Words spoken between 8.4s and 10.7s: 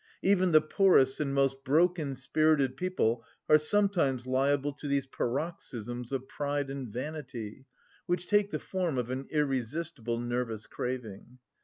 the form of an irresistible nervous